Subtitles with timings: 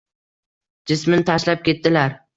[0.93, 2.21] Jismin tashlab ketdilar.